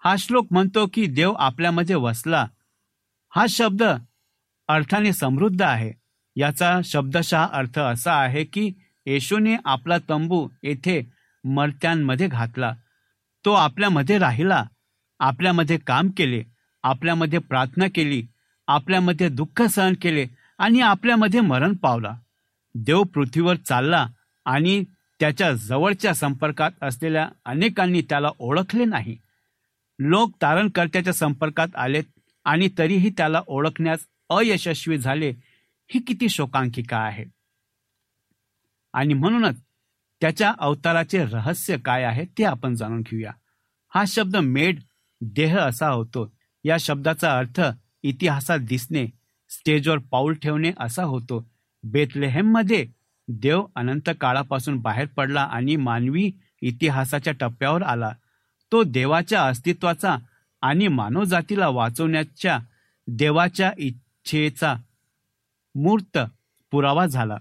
हा 0.06 0.16
श्लोक 0.18 0.46
म्हणतो 0.50 0.86
की 0.94 1.06
देव 1.06 1.32
आपल्यामध्ये 1.32 1.94
वसला. 1.94 2.46
हा 3.34 3.46
शब्द 3.48 3.82
अर्थाने 4.68 5.12
समृद्ध 5.12 5.62
आहे. 5.62 5.92
याचा 6.36 6.80
शब्दशः 6.84 7.46
अर्थ 7.52 7.78
असा 7.78 8.12
आहे 8.14 8.44
की 8.44 8.70
येशूने 9.06 9.56
आपला 9.64 9.96
तंबू 10.08 10.48
येथे 10.62 11.00
मर्त्यांमध्ये 11.44 12.28
घातला. 12.28 12.72
तो 13.44 13.52
आपल्यामध्ये 13.52 14.18
राहिला 14.18 14.62
आपल्यामध्ये 15.18 15.78
काम 15.78 16.08
केले 16.16 16.42
आपल्यामध्ये 16.82 17.38
प्रार्थना 17.38 17.86
केली 17.94 18.22
आपल्यामध्ये 18.66 19.28
दुःख 19.28 19.62
सहन 19.62 19.94
केले 20.02 20.26
आणि 20.58 20.80
आपल्यामध्ये 20.80 21.40
मरण 21.40 21.74
पावला. 21.74 22.16
देव 22.74 23.02
पृथ्वीवर 23.02 23.56
चालला 23.56 24.06
आणि 24.44 24.82
त्याच्या 25.20 25.52
जवळच्या 25.52 26.14
संपर्कात 26.14 26.70
असलेल्या 26.82 27.28
अनेकांनी 27.44 28.02
त्याला 28.02 28.28
ओळखले 28.38 28.84
नाही. 28.84 29.16
लोक 29.98 30.32
तारणकर्त्याच्या 30.42 31.12
संपर्कात 31.12 31.76
आलेत 31.76 32.04
आणि 32.44 32.68
तरीही 32.78 33.10
त्याला 33.10 33.42
ओळखण्यास 33.46 33.98
अयशस्वी 34.30 34.98
झाले 34.98 35.30
ही 35.88 36.00
किती 36.00 36.28
शोकांकिका 36.28 36.98
आहे. 36.98 37.24
आणि 38.92 39.14
म्हणूनच 39.14 39.60
त्याच्या 40.20 40.52
अवताराचे 40.58 41.24
रहस्य 41.24 41.76
काय 41.76 42.02
आहे 42.02 42.24
ते 42.24 42.44
आपण 42.44 42.74
जाणून 42.74 43.00
घेऊया. 43.00 43.32
हा 43.94 44.04
शब्द 44.06 44.36
मेड 44.36 44.80
देह 45.20 45.58
असा 45.58 45.88
होतो. 45.88 46.32
या 46.64 46.76
शब्दाचा 46.80 47.38
अर्थ 47.38 47.60
इतिहासात 48.02 48.58
दिसणे 48.58 49.06
स्टेजवर 49.48 49.98
पाऊल 49.98 50.34
ठेवणे 50.34 50.72
असा 50.80 51.02
होतो. 51.02 51.50
बेतलेहेममध्ये 51.82 52.86
देव 53.28 53.66
अनंत 53.76 54.10
काळापासून 54.20 54.78
बाहेर 54.78 55.06
पडला 55.06 55.42
आणि 55.42 55.76
मानवी 55.76 56.30
इतिहासाच्या 56.60 57.32
टप्प्यावर 57.40 57.82
आला. 57.82 58.12
तो 58.72 58.82
देवाच्या 58.82 59.42
अस्तित्वाचा 59.42 60.16
आणि 60.62 60.88
मानवजातीला 60.88 61.68
वाचवण्याच्या 61.68 62.58
देवाच्या 63.06 63.72
इच्छेचा 63.78 64.74
मूर्त 65.74 66.18
पुरावा 66.70 67.06
झाला. 67.06 67.36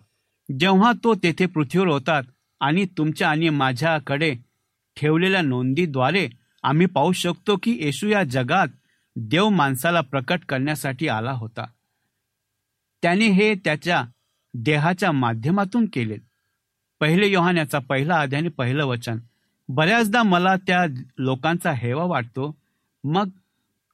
जेव्हा 0.59 0.91
तो 1.03 1.15
तेथे 1.15 1.45
पृथ्वीवर 1.45 1.87
होतात 1.87 2.23
आणि 2.59 2.85
तुमच्या 2.85 3.29
आणि 3.29 3.49
माझ्याकडे 3.49 4.35
ठेवलेल्या 4.97 5.41
नोंदीद्वारे 5.41 6.29
आम्ही 6.63 6.85
पाहू 6.85 7.11
शकतो 7.11 7.57
की 7.63 7.77
येशू 7.81 8.07
या 8.07 8.23
जगात 8.23 8.67
देव 9.15 9.49
माणसाला 9.49 10.01
प्रकट 10.01 10.39
करण्यासाठी 10.49 11.07
आला 11.07 11.31
होता. 11.31 11.65
त्याने 13.01 13.27
हे 13.27 13.55
त्याच्या 13.55 14.05
देहाच्या 14.53 15.11
माध्यमातून 15.11 15.85
केले. 15.93 16.17
पहिले 16.99 17.27
योहाण्याचा 17.27 17.79
पहिला 17.79 18.19
अध्याय 18.19 18.47
पहिलं 18.47 18.85
वचन. 18.85 19.17
बऱ्याचदा 19.69 20.23
मला 20.23 20.55
त्या 20.55 20.85
लोकांचा 21.17 21.71
हेवा 21.71 22.03
वाटतो. 22.03 22.55
मग 23.03 23.29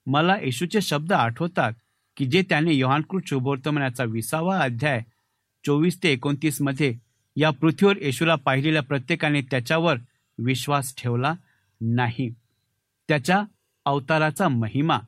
मला 0.08 0.36
येशूचे 0.36 0.82
शब्द 0.82 1.14
आठवतात 1.14 1.72
की 2.18 2.26
जे 2.26 2.42
त्याने 2.42 2.74
योहानकृत 2.74 3.22
शुभवर्तमानाचा 3.28 4.04
विसावा 4.04 4.60
अध्याय 4.60 5.02
चोवीस 5.66 6.04
ते 6.04 6.10
एकोणतीसमध्ये 6.10 6.96
या 7.36 7.50
पृथ्वीवर 7.50 7.98
येशूला 8.02 8.36
पाहिलेल्या 8.36 8.82
प्रत्येकाने 8.82 9.42
त्याच्यावर 9.42 9.98
विश्वास 10.38 10.94
ठेवला 10.98 11.34
नाही. 11.82 12.30
त्याच्या 13.08 13.44
अवताराचा 13.86 14.48
महिमा. 14.48 15.00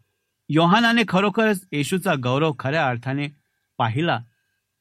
योहानाने 0.50 1.04
खरोखरच 1.08 1.68
येशूचा 1.72 2.14
गौरव 2.24 2.54
खऱ्या 2.60 2.88
अर्थाने 2.88 3.28
पाहिला. 3.78 4.20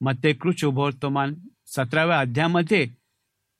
मग 0.00 0.12
ते 0.12 0.16
मत्तेकृत 0.18 0.54
शुभवर्तमान 0.58 1.34
सतराव्या 1.66 2.20
अध्यायामध्ये 2.20 2.88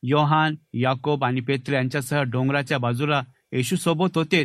योहान 0.02 0.54
याकोब 0.72 1.24
आणि 1.24 1.40
पेत्र 1.40 1.72
यांच्यासह 1.72 2.22
डोंगराच्या 2.22 2.78
बाजूला 2.78 3.22
येशू 3.52 3.76
सोबत 3.76 4.08
होते. 4.14 4.44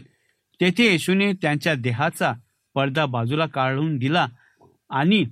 तेथे 0.61 0.91
येशूने 0.91 1.31
त्यांच्या 1.33 1.73
देहाचा 1.73 2.33
पडदा 2.75 3.05
बाजूला 3.05 3.45
काढून 3.45 3.97
दिला 3.97 4.27
आणि 4.89 5.23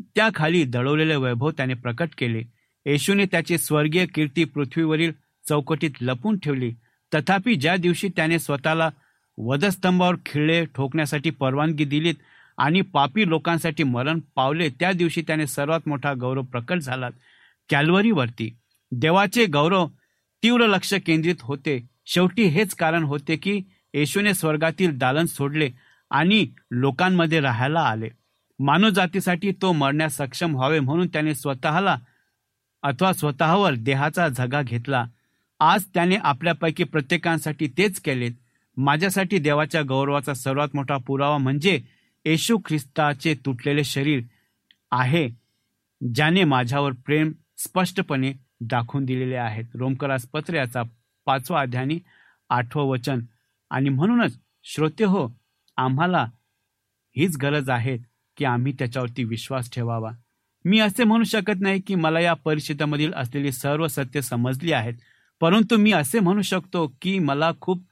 त्याखाली 0.00 0.64
दडवलेले 0.64 1.16
वैभव 1.16 1.50
त्याने 1.50 1.74
प्रकट 1.74 2.08
केले. 2.18 2.42
येशूने 2.86 3.24
त्याची 3.24 3.58
स्वर्गीय 3.58 4.06
कीर्ती 4.06 4.44
पृथ्वीवरील 4.44 5.12
चौकटीत 5.48 5.90
लपून 6.00 6.38
ठेवली. 6.38 6.72
तथापि 7.14 7.54
ज्या 7.54 7.76
दिवशी 7.76 8.08
त्याने 8.08 8.38
स्वतःला 8.38 8.90
वधस्तंभावर 9.38 10.14
खिळे 10.26 10.64
ठोकण्यासाठी 10.64 11.30
परवानगी 11.30 11.84
दिलीत 11.84 12.14
आणि 12.58 12.80
पापी 12.80 13.28
लोकांसाठी 13.28 13.82
मरण 13.82 14.20
पावले 14.34 14.68
त्या 14.68 14.92
दिवशी 14.92 15.22
त्याने 15.22 15.46
सर्वात 15.46 15.80
मोठा 15.86 16.12
गौरव 16.20 16.42
प्रकट 16.42 16.78
झाला 16.78 17.08
कॅल्वरीवरती. 17.70 18.58
देवाचे 18.92 19.46
गौरव 19.46 19.86
तीव्र 20.42 20.66
लक्ष 20.66 20.94
केंद्रित 21.06 21.42
होते. 21.42 21.78
शेवटी 22.06 22.44
हेच 22.44 22.74
कारण 22.74 23.02
होते 23.02 23.36
की 23.36 23.60
येशूने 23.94 24.34
स्वर्गातील 24.34 24.96
दालन 24.98 25.26
सोडले 25.26 25.70
आणि 26.10 26.46
लोकांमध्ये 26.70 27.40
राहायला 27.40 27.80
आले. 27.80 28.08
मानव 28.58 28.88
जातीसाठी 28.88 29.52
तो 29.62 29.72
मरण्यास 29.72 30.16
सक्षम 30.16 30.54
व्हावे 30.54 30.80
म्हणून 30.80 31.06
त्याने 31.06 31.34
स्वतःला 31.34 31.96
अथवा 32.82 33.12
स्वतःवर 33.12 33.74
देहाचा 33.74 34.28
झगा 34.28 34.62
घेतला. 34.62 35.04
आज 35.60 35.84
त्याने 35.94 36.16
आपल्यापैकी 36.16 36.84
प्रत्येकांसाठी 36.84 37.66
तेच 37.78 38.00
केलेत 38.00 38.32
माझ्यासाठी 38.76 39.38
देवाच्या 39.38 39.82
गौरवाचा 39.82 40.34
सर्वात 40.34 40.74
मोठा 40.74 40.96
पुरावा 40.96 41.38
म्हणजे 41.38 41.80
येशू 42.24 42.58
ख्रिस्ताचे 42.64 43.34
तुटलेले 43.46 43.84
शरीर 43.84 44.22
आहे 44.90 45.28
ज्याने 46.14 46.44
माझ्यावर 46.44 46.92
प्रेम 47.06 47.32
स्पष्टपणे 47.56 48.32
दाखवून 48.60 49.04
दिलेले 49.04 49.36
आहेत. 49.36 49.64
रोमकरास 49.74 50.26
पत्र 50.26 50.54
याचा 50.54 50.82
पाचवा 51.26 51.60
अध्यानी 51.60 51.98
आठवं 52.50 52.84
वचन. 52.84 53.20
आणि 53.70 53.88
म्हणूनच 53.88 54.38
श्रोते 54.64 55.04
हो 55.04 55.28
आम्हाला 55.76 56.26
हीच 57.16 57.36
गरज 57.36 57.70
आहे 57.70 57.98
की 58.36 58.44
आम्ही 58.44 58.72
त्याच्यावरती 58.72 59.24
विश्वास 59.24 59.70
ठेवावा. 59.72 60.10
मी 60.64 60.78
असे 60.78 61.04
म्हणू 61.04 61.24
शकत 61.24 61.60
नाही 61.60 61.80
की 61.80 61.94
मला 61.94 62.20
या 62.20 62.34
परिषदेमधील 62.34 63.12
असलेली 63.14 63.52
सर्व 63.52 63.86
सत्य 63.86 64.20
समजली 64.20 64.72
आहेत. 64.72 64.94
परंतु 65.40 65.76
मी 65.76 65.92
असे 65.92 66.20
म्हणू 66.20 66.42
शकतो 66.42 66.92
की 67.02 67.18
मला 67.18 67.50
खूप 67.60 67.82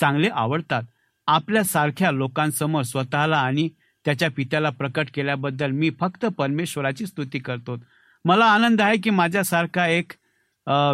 चांगले 0.00 0.28
आवडतात. 0.28 0.82
आपल्यासारख्या 1.26 2.10
लोकांसमोर 2.10 2.82
स्वतःला 2.82 3.38
आणि 3.38 3.68
त्याच्या 4.04 4.30
पित्याला 4.36 4.70
प्रकट 4.70 5.08
केल्याबद्दल 5.14 5.70
मी 5.70 5.90
फक्त 6.00 6.26
परमेश्वराची 6.26 7.06
स्तुती 7.06 7.38
करतो. 7.38 7.76
मला 8.24 8.44
आनंद 8.44 8.80
आहे 8.80 8.96
की 8.96 9.10
माझ्यासारखा 9.10 9.86
एक 9.88 10.12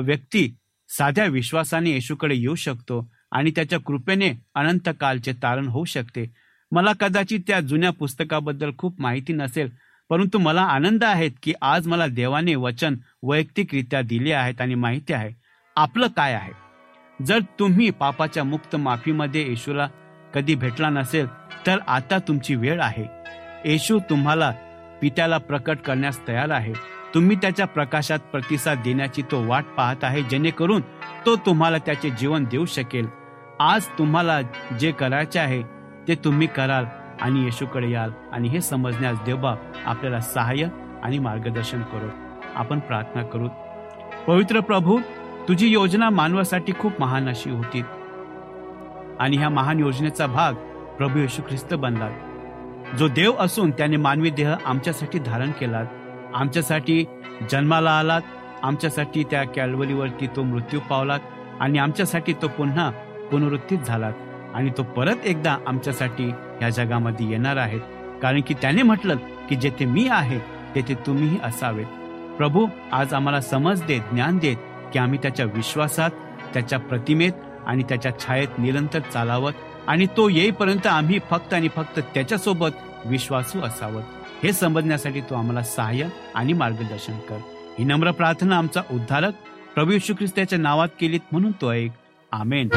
व्यक्ती 0.05 0.49
साध्या 0.89 1.25
विश्वासाने 1.27 1.91
येशूकडे 1.91 2.35
येऊ 2.35 2.55
शकतो 2.55 3.07
आणि 3.33 3.51
त्याच्या 3.57 3.79
कृपेने 3.87 4.33
अनंत 4.55 4.89
कालचे 5.01 5.33
तारण 5.43 5.69
होऊ 5.69 5.85
शकते. 5.85 6.25
मला 6.73 6.93
कदाचित 7.01 7.41
त्या 7.47 7.61
जुन्या 7.61 7.91
पुस्तकाबद्दल 7.99 8.71
खूप 8.79 9.01
माहिती 9.01 9.33
नसेल 9.33 9.71
परंतु 10.11 10.39
मला 10.39 10.63
आनंद 10.63 11.05
आहे 11.05 11.29
की 11.43 11.53
आज 11.63 11.87
मला 11.89 12.07
देवाने 12.07 12.55
वचन 12.55 12.95
वैयक्तिकरित्या 13.23 14.03
दिले 14.03 14.33
आहेत 14.33 14.61
आणि 14.61 14.75
माहिती 14.75 15.13
आहे 15.13 15.33
आपलं 15.77 16.07
काय 16.17 16.35
आहे? 16.35 16.53
जर 17.19 17.41
तुम्ही 17.59 17.91
पापाच्या 17.91 18.45
मुक्त 18.45 18.77
माफीमध्ये 18.77 19.47
येशूला 19.49 19.89
कधी 20.35 20.55
भेटला 20.55 20.89
नसेल 20.91 21.27
तर 21.67 21.79
आता 21.89 22.19
तुमची 22.29 22.55
वेळ 22.55 22.81
आहे. 22.81 23.05
येशू 23.65 23.99
तुम्हाला 24.11 24.51
पित्याला 25.01 25.39
प्रकट 25.39 25.79
करण्यास 25.79 26.19
तयार 26.29 26.51
आहे. 26.51 26.73
तुम्ही 27.15 27.37
त्याच्या 27.37 27.67
प्रकाशात 27.67 28.19
प्रतिसाद 28.19 28.79
देण्याची 28.85 29.23
तो 29.23 29.49
वाट 29.49 29.65
पाहत 29.77 29.97
आहे 30.03 30.23
जेणेकरून 30.23 30.81
तो 31.27 31.37
तुम्हाला 31.37 31.79
त्याचे 31.79 32.11
जीवन 32.11 32.45
देऊ 32.45 32.65
शकेल. 32.65 33.09
आज 33.61 33.87
तुम्हाला 33.99 34.41
जे 34.81 34.93
करायचे 34.93 35.39
आहे 35.39 35.63
ते 36.09 36.15
तुम्ही 36.15 36.47
कराल 36.47 36.85
आणि 37.21 37.45
येशूकडे 37.45 37.91
याल. 37.91 38.11
आणि 38.33 38.49
हे 38.49 38.61
समजण्यास 38.61 39.17
देवबाब 39.27 39.57
आपल्याला 39.87 40.21
सहाय्य 40.21 40.69
आणि 41.03 41.19
मार्गदर्शन 41.19 41.83
करू. 41.83 42.09
आपण 42.55 42.79
प्रार्थना 42.79 43.23
करू. 43.23 43.49
पवित्र 44.27 44.61
प्रभू 44.61 45.01
तुझी 45.49 45.69
योजना 45.69 46.11
मानवासाठी 46.11 46.73
खूप 46.79 46.93
महान 47.01 47.29
अशी 47.29 47.51
होती. 47.51 47.83
आणि 49.21 49.37
ह्या 49.37 49.49
महान 49.49 49.81
योजनेचा 49.81 50.27
भाग 50.27 50.53
प्रभू 50.99 51.19
येशू 51.19 51.43
ख्रिस्त 51.43 51.75
बनला. 51.75 52.09
जो 52.99 53.09
देव 53.09 53.33
असून 53.39 53.71
त्याने 53.71 53.97
मानवी 53.97 54.31
देह 54.31 54.55
आमच्यासाठी 54.67 55.19
धारण 55.19 55.51
केला 55.51 55.85
आमच्यासाठी 56.37 57.05
जन्माला 57.51 57.91
आलात 57.91 58.21
आमच्यासाठी 58.63 59.25
त्या 59.25 59.45
कॅल्वरीवरती 59.45 60.27
तो 60.27 60.43
मृत्यू 60.43 60.81
पावलात 60.81 61.21
आणि 61.61 61.79
आमच्यासाठी 61.79 62.33
तो 62.33 62.49
पुन्हा 62.49 62.91
पुनरुत्थित 63.31 63.79
झालात 63.79 64.13
आणि 64.55 64.71
तो 64.79 64.83
परत 64.83 65.25
एकदा 65.25 65.57
आमच्यासाठी 65.67 66.29
या 66.63 66.69
जगामध्ये 66.69 67.31
येणार 67.31 67.57
आहेत. 67.57 67.81
कारण 68.23 68.41
की 68.41 68.55
त्याने 68.55 68.83
म्हटलं 68.83 69.17
की 69.49 69.57
जेथे 69.57 69.85
मी 69.85 70.09
आहे 70.11 70.39
तेथे 70.75 70.95
तुम्हीही 70.95 71.39
असावेत. 71.43 71.87
प्रभू 72.37 72.67
आज 72.93 73.15
आम्हाला 73.15 73.41
समज 73.41 73.83
देत 73.83 74.01
ज्ञान 74.13 74.39
देत 74.39 74.57
की 74.93 74.99
आम्ही 74.99 75.19
त्याच्या 75.23 75.47
विश्वासात 75.47 76.11
त्याच्या 76.55 76.79
प्रतिमेत 76.79 77.33
आणि 77.67 77.83
त्याच्या 77.83 78.13
छायेत 78.19 78.59
निरंतर 78.59 78.99
चालावत 78.99 79.53
आणि 79.87 80.07
तो 80.17 80.29
येईपर्यंत 80.29 80.87
आम्ही 80.87 81.19
फक्त 81.31 81.55
आणि 81.55 81.69
फक्त 81.69 82.01
त्याच्यासोबत 82.15 82.71
विश्वासू 83.05 83.61
असावं. 83.61 84.03
हे 84.43 84.53
समजण्यासाठी 84.53 85.21
तो 85.21 85.35
आम्हाला 85.35 85.63
सहाय्य 85.63 86.09
आणि 86.35 86.53
मार्गदर्शन 86.53 87.19
कर. 87.19 87.39
ही 87.79 87.85
नम्र 87.85 88.11
प्रार्थना 88.11 88.59
आमचा 88.59 88.81
उद्धारक 88.91 89.33
प्रभू 89.75 89.93
येशू 89.93 90.15
ख्रिस्ताच्या 90.15 90.59
नावात 90.59 90.89
केलीत 91.01 91.21
म्हणून 91.33 91.53
तो 91.61 91.73
एक 91.73 91.93
आमेन. 92.33 92.69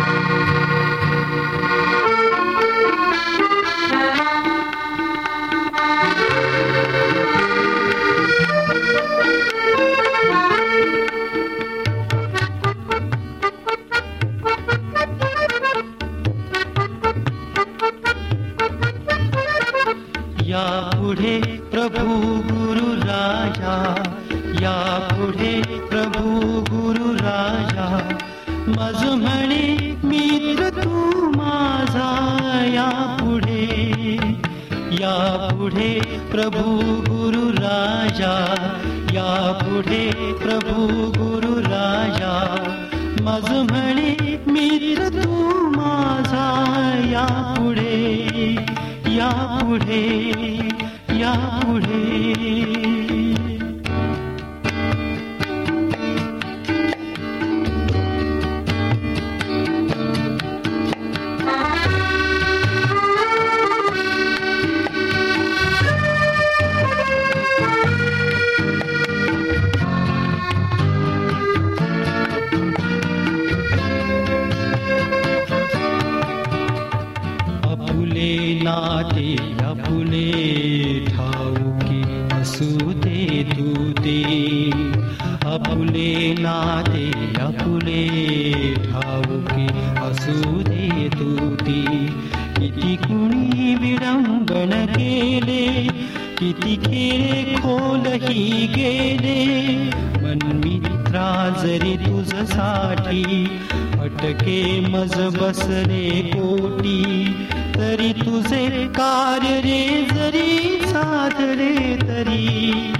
प्रभू 36.49 36.93
गुरु 37.07 37.41
राजा 37.55 38.29
या 39.15 39.25
पुढे 39.59 39.99
प्रभू 40.39 40.85
गुरु 41.17 41.53
राजा 41.65 42.31
मज 43.25 43.49
म्हणे 43.69 44.37
मित्र 44.53 45.09
तू 45.17 45.67
माझा 45.75 46.47
या 47.11 47.25
पुढे 47.57 47.99
या 49.17 49.29
पुढे 49.61 50.01
या 51.19 51.33
पुढे 51.65 52.18
आपुले 85.53 86.33
नाते 86.39 87.05
आपुले 87.41 88.03
ठाऊके 88.85 89.65
असू 90.01 90.61
दे 90.61 91.09
तुती. 91.13 91.81
किती 92.57 92.95
कुणी 92.95 93.75
विडंबन 93.75 94.71
केले 94.85 95.65
किती 96.39 96.75
केले 96.75 97.43
खोलही 97.55 98.67
गेले. 98.75 99.39
मनमित्रा 100.23 101.27
जरी 101.63 101.95
तुझसाठी 101.97 103.23
अटके 103.99 104.59
मज 104.89 105.15
बसले 105.37 106.09
कोटी 106.35 107.03
तरी 107.75 108.11
तुझे 108.13 108.67
कार्य 108.99 109.59
रे 109.61 109.81
जरी 110.11 110.79
साधले 110.85 111.95
तरी. 111.95 112.93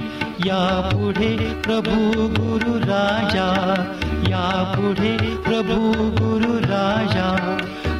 या 0.46 0.90
पुढे 0.92 1.36
प्रभू 1.62 1.96
गुरु 2.34 2.74
राजा 2.78 3.48
या 4.28 4.46
पुढे 4.76 5.16
प्रभू 5.46 5.78
गुरु 6.18 6.52
राजा। 6.62 7.26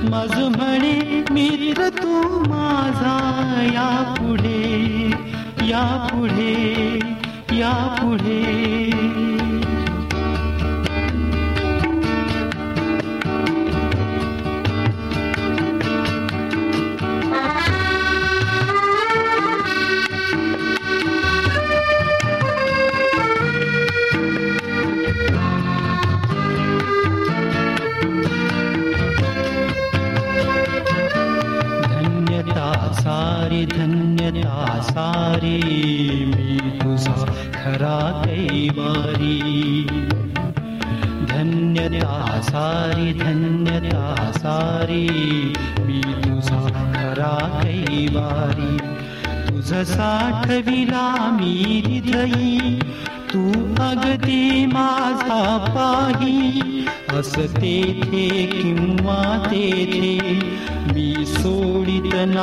मज 0.04 0.36
म्हणे 0.56 0.94
मित्र 1.30 1.88
तू 1.88 2.22
माझा 2.48 3.16
या 3.74 3.90
पुढे 4.18 5.10
या 5.68 5.84
पुढे 6.12 6.54
या 7.52 7.74
पुढे 8.00 9.39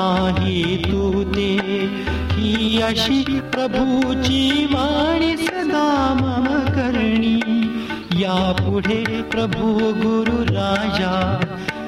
नाही 0.07 0.77
तू 0.77 1.23
ते 1.23 1.55
ही 2.31 2.81
अशी 2.81 3.39
प्रभूची 3.39 4.65
वाणी 4.65 5.37
सदा 5.37 6.13
मम 6.21 6.45
करणी. 6.75 7.39
या 8.13 8.51
पुढे 8.51 9.21
प्रभू 9.21 9.73
गुरु 9.77 10.43
राजा 10.43 11.39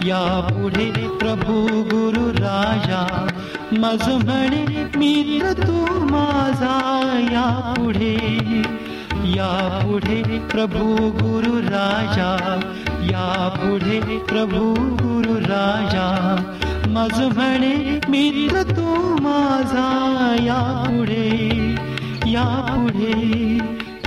या 0.03 0.47
पुढे 0.51 0.91
प्रभू 0.91 1.67
गुरु 1.83 2.29
राजा. 2.31 3.27
मज 3.73 4.25
म्हणे 4.25 4.65
मित्र 4.97 5.53
तू 5.53 6.05
माझा 6.11 6.75
या 7.31 7.73
पुढे 7.77 8.17
या 9.25 9.81
पुढे 9.83 10.39
प्रभू 10.39 10.95
गुरु 11.21 11.59
राजा 11.59 12.59
या 13.01 13.49
पुढे 13.57 13.99
प्रभू 14.17 14.73
गुरु 14.75 15.39
राजा. 15.39 16.35
माझ 16.93 17.19
म्हणे 17.35 17.99
मित्र 18.09 18.61
तू 18.69 18.85
माझा 19.21 19.87
यावढे 20.43 21.27
यावढे 22.31 23.13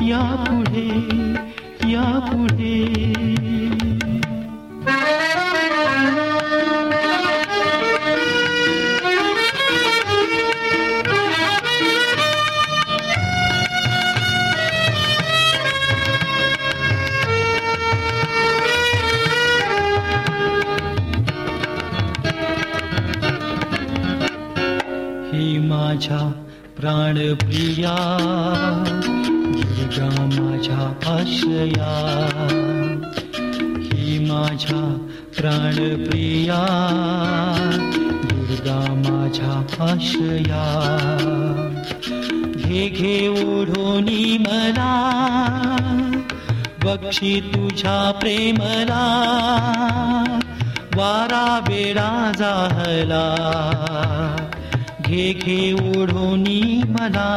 या 0.09 0.23
पुढे 0.45 0.89
या 1.93 2.09
पुढे 2.29 2.81
माझ्या 26.03 26.19
प्राणप्रिया 26.79 27.95
दुर्गा 29.57 30.09
माझ्या 30.23 30.87
आश्रया 31.11 31.91
ही 33.83 34.19
माझ्या 34.31 34.81
प्राणप्रिया 35.37 36.59
दुर्गा 38.25 38.79
माझ्या 39.05 39.53
आश्रया 39.87 40.65
घे 42.57 42.89
घे 42.89 43.17
ओढोनी 43.29 44.37
मला 44.41 44.95
बक्षी 46.85 47.41
तुझ्या 47.55 48.11
प्रेमला 48.21 49.05
वारा 50.97 51.47
वेळा 51.69 52.11
जाहला. 52.39 53.23
घे 55.13 55.33
घे 55.45 55.57
ओढोनी 55.73 56.61
मला 56.89 57.31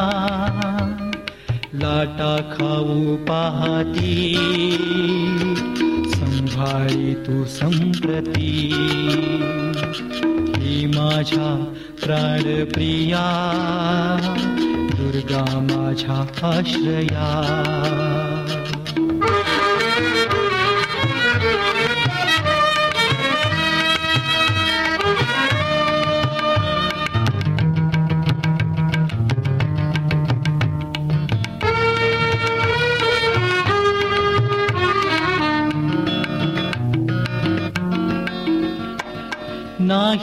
लाटा 1.73 2.35
खाऊ 2.51 3.15
पाहती 3.27 4.13
संभाळी 6.13 7.13
तू 7.25 7.43
संप्रती। 7.55 8.51
ही 10.57 10.85
माझ्या 10.95 11.49
प्राणप्रिया 12.03 13.25
दुर्गा 14.95 15.43
माझ्या 15.71 16.19
आश्रया 16.49 17.29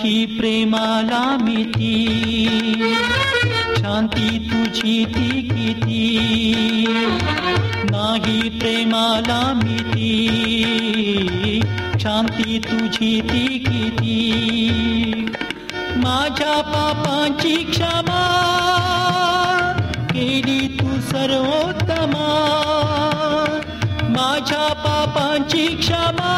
नाही 0.03 0.25
प्रेमाला 0.27 1.37
मिती 1.41 1.95
शांती 3.77 4.39
तुझी 4.39 5.05
ती 5.05 5.41
किती. 5.43 6.01
नाही 7.91 8.49
प्रेमाला 8.49 9.53
मिती 9.55 10.11
शांती 12.01 12.59
तुझी 12.59 13.21
ती 13.21 13.47
किती. 13.59 14.19
माझ्या 15.97 16.61
पापांची 16.61 17.57
क्षमा 17.57 18.25
केली 20.11 20.69
तू 20.81 21.01
सर्वोत्तमा. 21.01 22.29
माझ्या 24.09 24.73
पापांची 24.73 25.67
क्षमा 25.67 26.33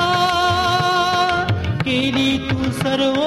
केली 1.85 2.39
तू 2.39 2.71
सर्व 2.71 3.24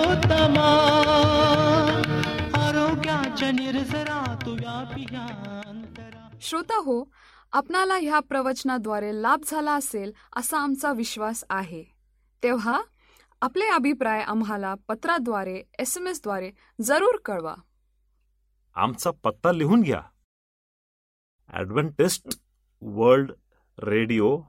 श्रोता 6.67 6.85
हो 6.85 7.03
आपणाला 7.51 7.95
ह्या 7.95 8.19
प्रवचनाद्वारे 8.19 9.21
लाभ 9.21 9.41
झाला 9.47 9.73
असेल 9.73 10.11
असा 10.35 10.57
आमचा 10.57 10.91
विश्वास 10.93 11.43
आहे. 11.49 11.83
तेव्हा 12.43 12.81
आपले 13.41 13.67
अभिप्राय 13.67 14.21
आम्हाला 14.21 14.73
पत्राद्वारे 14.87 15.63
एस 15.79 15.97
एम 15.97 16.07
एसद्वारे 16.07 16.51
जरूर 16.81 17.17
कळवा. 17.25 17.55
आमचा 18.75 19.11
पत्ता 19.23 19.51
लिहून 19.51 19.81
घ्या. 19.81 20.01
Adventist 21.49 22.27
world 22.81 23.31
radio 23.79 24.41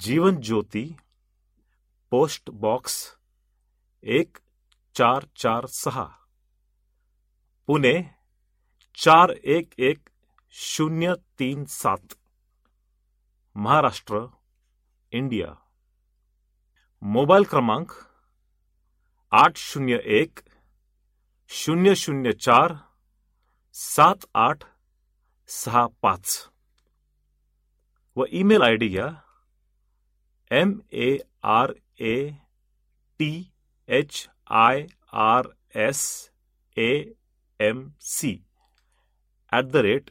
Jeevan 0.00 0.40
Jyoti 0.40 0.96
post 2.10 2.50
box 2.50 3.04
एक 4.02 4.36
चार 4.94 5.24
चार 5.36 5.66
सहा. 5.66 6.06
पुणे 7.66 8.02
चार 8.94 9.30
एक 9.44 9.72
एक 9.78 9.98
शून्य 10.54 11.14
तीन 11.38 11.64
सात. 11.64 12.14
महाराष्ट्र 13.56 14.18
इंडिया. 15.12 15.46
मोबाईल 17.02 17.44
क्रमांक 17.44 17.92
आठ 19.32 19.56
शून्य 19.56 19.98
एक 20.18 20.40
शून्य 21.48 21.94
शून्य 21.94 22.32
चार 22.32 22.74
सात 23.74 24.26
आठ 24.34 24.64
सहा 25.48 25.86
पाच. 26.02 26.48
व 28.16 28.24
ईमेल 28.32 28.62
आय 28.62 28.76
डी 28.76 28.88
घ्या. 28.88 29.08
M 30.50 30.78
A 30.92 31.16
R 31.42 31.72
A 32.00 32.30
T 33.18 33.52
H 33.88 34.28
I 34.50 34.86
R 35.12 35.46
S 35.74 36.30
A 36.76 37.12
M 37.60 37.88
C 38.00 38.36
at 39.52 39.64
the 39.64 39.76
rate 39.76 40.10